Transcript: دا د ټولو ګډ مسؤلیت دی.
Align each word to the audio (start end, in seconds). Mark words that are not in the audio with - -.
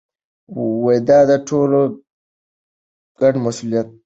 دا 1.07 1.19
د 1.29 1.31
ټولو 1.47 1.79
ګډ 3.19 3.33
مسؤلیت 3.45 3.87
دی. 3.91 3.97